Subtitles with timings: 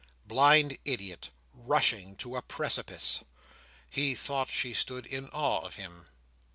[0.25, 3.19] Blind idiot, rushing to a precipice!
[3.87, 6.07] He thought she stood in awe of him.